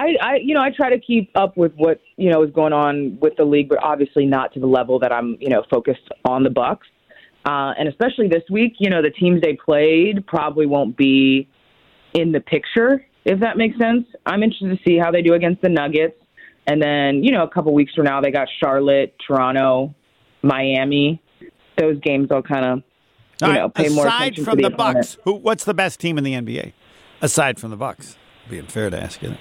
I, 0.01 0.17
I, 0.23 0.37
you 0.43 0.55
know, 0.55 0.63
I 0.63 0.71
try 0.75 0.89
to 0.89 0.99
keep 0.99 1.31
up 1.35 1.59
with 1.59 1.73
what 1.75 2.01
you 2.17 2.31
know 2.31 2.43
is 2.43 2.51
going 2.53 2.73
on 2.73 3.19
with 3.21 3.37
the 3.37 3.45
league, 3.45 3.69
but 3.69 3.83
obviously 3.83 4.25
not 4.25 4.55
to 4.55 4.61
the 4.61 4.67
level 4.67 4.99
that 5.01 5.13
I'm, 5.13 5.37
you 5.41 5.51
know, 5.51 5.63
focused 5.71 6.09
on 6.25 6.43
the 6.43 6.49
Bucks. 6.49 6.87
Uh, 7.45 7.73
and 7.79 7.87
especially 7.87 8.27
this 8.27 8.43
week, 8.51 8.75
you 8.79 8.89
know, 8.89 9.03
the 9.03 9.11
teams 9.11 9.43
they 9.43 9.59
played 9.63 10.27
probably 10.27 10.65
won't 10.65 10.97
be 10.97 11.49
in 12.15 12.33
the 12.33 12.41
picture, 12.41 13.05
if 13.27 13.41
that 13.41 13.59
makes 13.59 13.79
sense. 13.79 14.07
I'm 14.25 14.43
interested 14.43 14.71
to 14.71 14.79
see 14.87 14.99
how 14.99 15.11
they 15.11 15.21
do 15.21 15.35
against 15.35 15.61
the 15.61 15.69
Nuggets. 15.69 16.17
And 16.67 16.81
then, 16.81 17.23
you 17.23 17.33
know, 17.33 17.43
a 17.43 17.49
couple 17.49 17.75
weeks 17.75 17.93
from 17.95 18.05
now, 18.05 18.21
they 18.21 18.31
got 18.31 18.49
Charlotte, 18.63 19.15
Toronto, 19.27 19.95
Miami. 20.43 21.23
Those 21.79 21.99
games 22.01 22.29
I'll 22.31 22.43
kind 22.43 22.65
of, 22.65 22.79
you 22.79 23.47
All 23.47 23.53
know, 23.53 23.63
right, 23.65 23.75
pay 23.75 23.89
more 23.91 24.07
aside 24.07 24.23
attention 24.23 24.45
from 24.45 24.57
to 24.59 24.63
the, 24.63 24.71
the. 24.71 24.77
Bucks, 24.77 25.19
who 25.25 25.35
what's 25.35 25.65
the 25.65 25.75
best 25.75 26.01
team 26.01 26.17
in 26.17 26.25
the 26.25 26.33
NBA? 26.33 26.73
Aside 27.23 27.59
from 27.59 27.71
the 27.71 27.77
Bucks, 27.77 28.17
being 28.49 28.67
fair 28.67 28.89
to 28.89 29.03
ask 29.03 29.23
you. 29.23 29.31
that. 29.31 29.39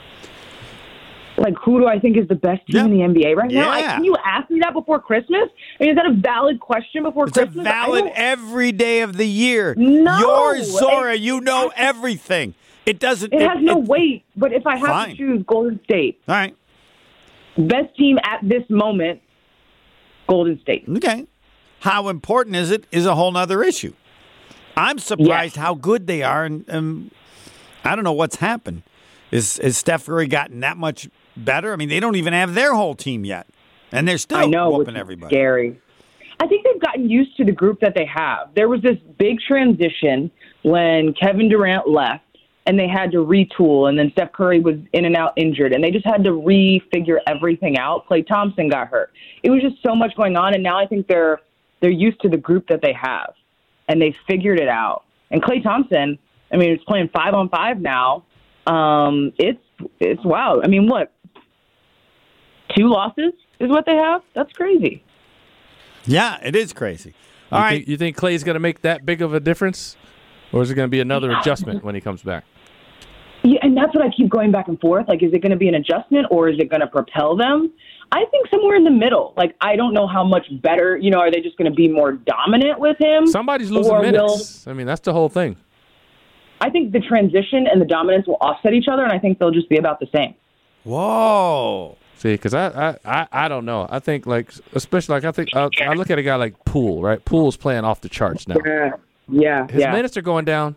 Like, 1.39 1.55
who 1.63 1.79
do 1.79 1.87
I 1.87 1.99
think 1.99 2.17
is 2.17 2.27
the 2.27 2.35
best 2.35 2.65
team 2.67 2.75
Yeah. 2.93 3.05
in 3.05 3.13
the 3.13 3.19
NBA 3.21 3.35
right 3.35 3.49
now? 3.49 3.69
I, 3.69 3.81
can 3.81 4.03
you 4.03 4.15
ask 4.25 4.49
me 4.49 4.59
that 4.61 4.73
before 4.73 4.99
Christmas? 4.99 5.47
I 5.79 5.83
mean, 5.83 5.91
is 5.91 5.95
that 5.95 6.05
a 6.05 6.13
valid 6.13 6.59
question 6.59 7.03
before 7.03 7.27
It's 7.27 7.37
Christmas? 7.37 7.65
I 7.65 7.69
valid 7.69 8.11
every 8.15 8.71
day 8.71 9.01
of 9.01 9.15
the 9.17 9.25
year. 9.25 9.73
No, 9.77 10.19
You're 10.19 10.63
Zora. 10.63 11.13
it- 11.13 11.21
you 11.21 11.39
know 11.41 11.71
everything. 11.75 12.55
It 12.85 12.99
doesn't. 12.99 13.33
It 13.33 13.41
has 13.41 13.59
no 13.61 13.79
it- 13.81 13.85
weight. 13.87 14.23
But 14.35 14.51
if 14.53 14.65
I 14.67 14.75
have 14.77 14.87
Fine. 14.87 15.09
to 15.11 15.15
choose 15.15 15.43
Golden 15.47 15.79
State, 15.83 16.19
All 16.27 16.35
right. 16.35 16.55
best 17.57 17.95
team 17.97 18.17
at 18.23 18.39
this 18.43 18.63
moment, 18.69 19.21
Golden 20.27 20.59
State. 20.61 20.85
Okay. 20.97 21.25
How 21.81 22.09
important 22.09 22.55
is 22.55 22.71
it 22.71 22.85
is 22.91 23.05
a 23.05 23.15
whole 23.15 23.35
other 23.37 23.63
issue. 23.63 23.93
I'm 24.75 24.99
surprised 24.99 25.55
Yes. 25.55 25.63
how 25.63 25.73
good 25.75 26.07
they 26.07 26.23
are, 26.23 26.43
and 26.45 26.65
um, 26.69 27.11
I 27.83 27.95
don't 27.95 28.03
know 28.03 28.11
what's 28.13 28.37
happened. 28.37 28.83
Is 29.31 29.59
is 29.59 29.77
Steph 29.77 30.05
Curry 30.07 30.27
gotten 30.27 30.59
that 30.61 30.75
much 30.77 31.07
better? 31.45 31.73
I 31.73 31.75
mean, 31.75 31.89
they 31.89 31.99
don't 31.99 32.15
even 32.15 32.33
have 32.33 32.53
their 32.53 32.73
whole 32.73 32.95
team 32.95 33.25
yet, 33.25 33.47
and 33.91 34.07
they're 34.07 34.17
still 34.17 34.37
I 34.39 34.45
know, 34.45 34.71
whooping 34.71 34.95
everybody. 34.95 35.35
Scary. 35.35 35.79
I 36.39 36.47
think 36.47 36.63
they've 36.63 36.81
gotten 36.81 37.09
used 37.09 37.35
to 37.37 37.43
the 37.43 37.51
group 37.51 37.81
that 37.81 37.95
they 37.95 38.05
have. 38.05 38.49
There 38.55 38.69
was 38.69 38.81
this 38.81 38.97
big 39.17 39.39
transition 39.45 40.31
when 40.63 41.13
Kevin 41.13 41.49
Durant 41.49 41.89
left, 41.89 42.23
and 42.65 42.79
they 42.79 42.87
had 42.87 43.11
to 43.11 43.17
retool, 43.17 43.89
and 43.89 43.97
then 43.97 44.11
Steph 44.11 44.31
Curry 44.31 44.59
was 44.59 44.75
in 44.93 45.05
and 45.05 45.15
out 45.15 45.33
injured, 45.35 45.73
and 45.73 45.83
they 45.83 45.91
just 45.91 46.05
had 46.05 46.23
to 46.23 46.31
refigure 46.31 47.17
everything 47.27 47.77
out. 47.77 48.07
Klay 48.07 48.25
Thompson 48.25 48.69
got 48.69 48.87
hurt. 48.87 49.11
It 49.43 49.49
was 49.49 49.61
just 49.61 49.81
so 49.85 49.95
much 49.95 50.15
going 50.15 50.37
on, 50.37 50.53
and 50.53 50.63
now 50.63 50.77
I 50.77 50.85
think 50.85 51.07
they're 51.07 51.39
they're 51.81 51.89
used 51.89 52.19
to 52.21 52.29
the 52.29 52.37
group 52.37 52.67
that 52.67 52.81
they 52.81 52.93
have, 52.93 53.33
and 53.87 54.01
they 54.01 54.15
figured 54.27 54.59
it 54.59 54.69
out. 54.69 55.03
And 55.31 55.41
Klay 55.41 55.63
Thompson, 55.63 56.19
I 56.51 56.57
mean, 56.57 56.75
he's 56.75 56.83
playing 56.85 57.09
five 57.13 57.33
on 57.33 57.49
five 57.49 57.79
now. 57.79 58.25
Um, 58.67 59.33
it's 59.37 59.63
it's 59.99 60.23
wow. 60.23 60.61
I 60.63 60.67
mean, 60.67 60.87
what 60.87 61.11
two 62.75 62.89
losses 62.89 63.33
is 63.59 63.69
what 63.69 63.85
they 63.85 63.95
have? 63.95 64.21
That's 64.33 64.51
crazy. 64.53 65.03
Yeah, 66.05 66.39
it 66.43 66.55
is 66.55 66.73
crazy. 66.73 67.13
All 67.51 67.59
you, 67.59 67.63
right. 67.63 67.71
think, 67.77 67.87
you 67.87 67.97
think 67.97 68.17
Klay's 68.17 68.43
going 68.43 68.55
to 68.55 68.59
make 68.59 68.81
that 68.81 69.05
big 69.05 69.21
of 69.21 69.33
a 69.33 69.39
difference, 69.39 69.97
or 70.51 70.61
is 70.61 70.71
it 70.71 70.75
going 70.75 70.87
to 70.87 70.91
be 70.91 70.99
another 70.99 71.31
adjustment 71.31 71.83
when 71.83 71.95
he 71.95 72.01
comes 72.01 72.21
back? 72.23 72.45
Yeah, 73.43 73.59
and 73.61 73.75
that's 73.75 73.95
what 73.95 74.05
I 74.05 74.09
keep 74.09 74.29
going 74.29 74.51
back 74.51 74.67
and 74.67 74.79
forth. 74.79 75.07
Like, 75.07 75.23
is 75.23 75.33
it 75.33 75.41
going 75.41 75.51
to 75.51 75.57
be 75.57 75.69
an 75.69 75.75
adjustment 75.75 76.27
or 76.29 76.49
is 76.49 76.59
it 76.59 76.69
going 76.69 76.81
to 76.81 76.87
propel 76.87 77.37
them? 77.37 77.71
I 78.11 78.25
think 78.31 78.47
somewhere 78.49 78.75
in 78.75 78.83
the 78.83 78.91
middle. 78.91 79.33
Like, 79.37 79.55
I 79.61 79.75
don't 79.75 79.93
know 79.93 80.07
how 80.07 80.23
much 80.23 80.45
better. 80.61 80.97
You 80.97 81.11
know, 81.11 81.19
are 81.19 81.31
they 81.31 81.39
just 81.39 81.57
going 81.57 81.69
to 81.71 81.75
be 81.75 81.87
more 81.87 82.13
dominant 82.13 82.79
with 82.79 82.97
him? 82.99 83.27
Somebody's 83.27 83.71
losing 83.71 83.93
Or 83.93 84.01
minutes. 84.01 84.67
I 84.67 84.73
mean, 84.73 84.87
that's 84.87 85.01
the 85.01 85.13
whole 85.13 85.29
thing. 85.29 85.55
I 86.59 86.69
think 86.69 86.91
the 86.91 86.99
transition 86.99 87.67
and 87.71 87.79
the 87.79 87.85
dominance 87.85 88.27
will 88.27 88.37
offset 88.41 88.73
each 88.73 88.87
other, 88.91 89.03
and 89.03 89.11
I 89.13 89.19
think 89.19 89.39
they'll 89.39 89.51
just 89.51 89.69
be 89.69 89.77
about 89.77 90.01
the 90.01 90.07
same. 90.13 90.35
Whoa. 90.83 91.97
See, 92.19 92.33
because 92.33 92.53
I, 92.53 92.67
I, 92.89 92.97
I, 93.05 93.27
I 93.31 93.47
don't 93.47 93.63
know. 93.63 93.87
I 93.89 93.99
think 93.99 94.25
like, 94.25 94.51
especially 94.73 95.13
like 95.15 95.23
I 95.23 95.31
think 95.31 95.55
uh, 95.55 95.69
I 95.81 95.93
look 95.93 96.11
at 96.11 96.19
a 96.19 96.21
guy 96.21 96.35
like 96.35 96.63
Poole, 96.65 97.01
right? 97.01 97.23
Poole's 97.23 97.55
playing 97.55 97.85
off 97.85 98.01
the 98.01 98.09
charts 98.09 98.45
now. 98.45 98.57
Yeah, 98.65 98.91
yeah, 99.29 99.67
His 99.67 99.79
yeah. 99.81 99.91
minutes 99.93 100.17
are 100.17 100.21
going 100.21 100.43
down, 100.43 100.75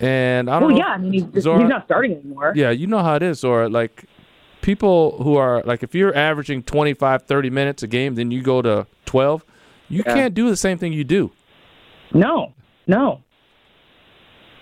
and 0.00 0.50
I 0.50 0.58
don't 0.58 0.70
well, 0.72 0.78
know. 0.80 0.84
yeah. 0.84 0.92
I 0.94 0.98
mean, 0.98 1.30
he's, 1.32 1.44
Zora- 1.44 1.60
he's 1.60 1.68
not 1.68 1.84
starting 1.84 2.12
anymore. 2.16 2.52
Yeah, 2.56 2.70
you 2.70 2.88
know 2.88 2.98
how 3.04 3.14
it 3.14 3.22
is, 3.22 3.44
or 3.44 3.68
like 3.68 4.04
people 4.60 5.22
who 5.22 5.36
are 5.36 5.62
like 5.64 5.84
if 5.84 5.94
you're 5.94 6.14
averaging 6.16 6.64
25, 6.64 7.22
30 7.22 7.50
minutes 7.50 7.84
a 7.84 7.86
game, 7.86 8.16
then 8.16 8.32
you 8.32 8.42
go 8.42 8.60
to 8.60 8.86
12, 9.06 9.44
you 9.88 10.02
Yeah. 10.04 10.12
can't 10.12 10.34
do 10.34 10.50
the 10.50 10.56
same 10.56 10.76
thing 10.76 10.92
you 10.92 11.04
do. 11.04 11.30
No, 12.12 12.52
no. 12.88 13.22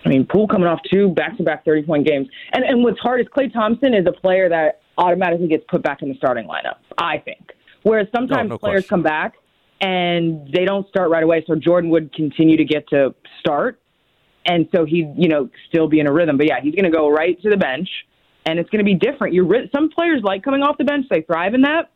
I 0.04 0.08
mean, 0.10 0.26
Poole 0.26 0.46
coming 0.46 0.68
off 0.68 0.80
two 0.92 1.08
back-to-back 1.08 1.64
thirty-point 1.64 2.06
games, 2.06 2.28
and 2.52 2.64
and 2.64 2.84
what's 2.84 3.00
hard 3.00 3.20
is 3.20 3.26
Klay 3.28 3.52
Thompson 3.52 3.94
is 3.94 4.06
a 4.06 4.12
player 4.12 4.48
that 4.50 4.82
automatically 4.98 5.48
gets 5.48 5.64
put 5.68 5.82
back 5.82 6.02
in 6.02 6.08
the 6.08 6.14
starting 6.16 6.46
lineup. 6.46 6.76
I 6.98 7.18
think, 7.18 7.52
whereas 7.82 8.08
sometimes 8.14 8.50
no 8.50 8.58
players 8.58 8.86
question. 8.86 8.88
come 8.88 9.02
back 9.02 9.34
and 9.80 10.50
they 10.52 10.64
don't 10.64 10.88
start 10.88 11.10
right 11.10 11.22
away. 11.22 11.44
So 11.46 11.54
Jordan 11.54 11.90
would 11.90 12.12
continue 12.14 12.56
to 12.56 12.64
get 12.64 12.88
to 12.88 13.14
start, 13.40 13.80
and 14.46 14.68
so 14.74 14.84
he'd 14.84 15.14
you 15.16 15.28
know 15.28 15.50
still 15.68 15.88
be 15.88 16.00
in 16.00 16.06
a 16.06 16.12
rhythm. 16.12 16.36
But 16.36 16.46
yeah, 16.48 16.60
he's 16.62 16.74
going 16.74 16.90
to 16.90 16.96
go 16.96 17.10
right 17.10 17.40
to 17.42 17.50
the 17.50 17.56
bench, 17.56 17.88
and 18.46 18.58
it's 18.58 18.70
going 18.70 18.84
to 18.84 18.84
be 18.84 18.94
different. 18.94 19.34
You're 19.34 19.48
some 19.74 19.90
players 19.90 20.22
like 20.22 20.42
coming 20.42 20.62
off 20.62 20.78
the 20.78 20.84
bench; 20.84 21.06
they 21.10 21.22
thrive 21.22 21.54
in 21.54 21.62
that. 21.62 21.90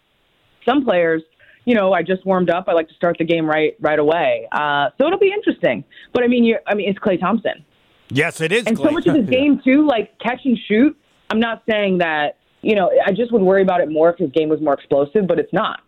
Some 0.66 0.84
players 0.84 1.22
you 1.66 1.74
know, 1.74 1.92
I 1.92 2.02
just 2.02 2.24
warmed 2.24 2.50
up. 2.50 2.64
I 2.68 2.72
like 2.72 2.88
to 2.88 2.94
start 2.94 3.16
the 3.18 3.24
game 3.24 3.46
right 3.46 3.76
right 3.80 3.98
away. 3.98 4.48
Uh, 4.50 4.90
so 4.98 5.06
it'll 5.06 5.18
be 5.18 5.32
interesting. 5.32 5.84
But 6.12 6.24
I 6.24 6.26
mean, 6.26 6.44
you 6.44 6.58
I 6.66 6.74
mean, 6.74 6.88
it's 6.88 6.98
Klay 6.98 7.20
Thompson, 7.20 7.64
Yes, 8.10 8.40
it 8.40 8.52
is. 8.52 8.66
and 8.66 8.76
so 8.76 8.90
much 8.90 9.06
of 9.06 9.14
his 9.14 9.28
game 9.30 9.60
too, 9.64 9.86
like 9.86 10.18
catch 10.18 10.40
and 10.44 10.58
shoot. 10.68 10.96
I'm 11.30 11.40
not 11.40 11.62
saying 11.70 11.98
that. 11.98 12.38
You 12.62 12.74
know, 12.74 12.90
I 13.04 13.12
just 13.12 13.32
would 13.32 13.42
worry 13.42 13.62
about 13.62 13.80
it 13.80 13.90
more 13.90 14.10
if 14.10 14.18
his 14.18 14.30
game 14.32 14.48
was 14.48 14.60
more 14.60 14.74
explosive, 14.74 15.26
but 15.26 15.38
it's 15.38 15.52
not. 15.52 15.80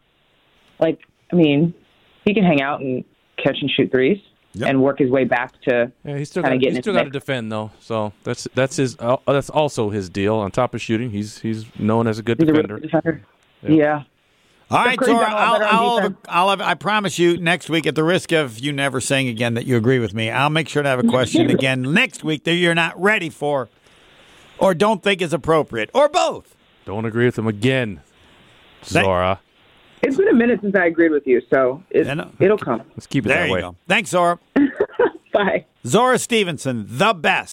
Like, 0.81 0.99
I 1.33 1.37
mean, 1.37 1.75
he 2.25 2.35
can 2.35 2.45
hang 2.45 2.63
out 2.63 2.81
and 2.81 3.05
catch 3.37 3.57
and 3.61 3.71
shoot 3.71 3.91
threes 3.91 4.19
Yep. 4.55 4.69
and 4.69 4.83
work 4.83 4.99
his 4.99 5.11
way 5.11 5.25
back 5.25 5.59
to. 5.63 5.91
Yeah, 6.05 6.19
he's 6.19 6.29
still 6.29 6.43
Kinda 6.43 6.59
got 6.59 6.73
he's 6.73 6.79
still 6.81 6.93
got 6.93 7.05
to 7.05 7.11
defend 7.11 7.51
though. 7.51 7.71
So 7.81 8.13
that's 8.23 8.47
that's 8.55 8.77
his 8.77 8.97
uh, 8.99 9.17
that's 9.27 9.49
also 9.49 9.89
his 9.89 10.11
deal. 10.11 10.35
On 10.37 10.51
top 10.51 10.75
of 10.75 10.83
shooting, 10.83 11.09
he's 11.11 11.39
he's 11.39 11.65
known 11.79 12.07
as 12.07 12.19
a 12.19 12.23
good 12.23 12.39
He's 12.39 12.51
a 12.51 12.53
defender. 12.53 12.75
good 12.79 12.83
defender. 12.83 13.23
Yeah. 13.67 14.03
All 14.71 14.85
right, 14.85 14.99
Curry's 14.99 15.13
Zora, 15.13 15.25
done 15.25 15.33
a 15.33 15.37
lot 15.37 15.63
I'll, 15.63 15.69
I'll, 15.81 15.97
have, 15.99 16.03
defense. 16.13 16.27
I'll 16.29 16.51
have, 16.51 16.61
I 16.61 16.75
promise 16.75 17.19
you 17.19 17.39
next 17.39 17.71
week, 17.71 17.87
at 17.87 17.95
the 17.95 18.05
risk 18.05 18.33
of 18.33 18.59
you 18.59 18.73
never 18.73 19.01
saying 19.01 19.29
again 19.29 19.55
that 19.55 19.65
you 19.67 19.77
agree 19.79 19.99
with 19.99 20.13
me, 20.15 20.31
I'll 20.31 20.51
make 20.51 20.69
sure 20.69 20.83
to 20.83 20.89
have 20.89 20.99
a 20.99 21.09
question 21.09 21.49
again 21.51 21.81
next 21.83 22.23
week 22.23 22.45
that 22.45 22.55
you're 22.55 22.75
not 22.75 23.01
ready 23.01 23.31
for 23.31 23.69
or 24.59 24.75
don't 24.75 25.03
think 25.03 25.23
is 25.23 25.33
appropriate 25.33 25.89
or 25.95 26.09
both. 26.11 26.55
Don't 26.85 27.05
agree 27.05 27.27
with 27.27 27.39
him 27.39 27.47
again, 27.47 28.01
Zora. 28.85 29.41
It's 30.03 30.17
been 30.17 30.29
a 30.29 30.35
minute 30.35 30.61
since 30.63 30.75
I 30.75 30.87
agreed 30.87 31.13
with 31.13 31.27
you, 31.27 31.41
so 31.49 31.83
it, 31.91 32.09
I 32.09 32.15
know. 32.15 32.31
it'll 32.41 32.59
come. 32.59 32.83
Let's 32.97 33.07
keep 33.07 33.25
it 33.25 33.29
There 33.29 33.39
that 33.39 33.47
you 33.49 33.53
way. 33.55 33.61
go. 33.61 33.77
Thanks, 33.87 34.11
Zora. 34.11 34.39
Bye. 35.33 35.65
Zora 35.87 36.19
Stephenson, 36.19 36.87
the 36.89 37.13
best. 37.15 37.41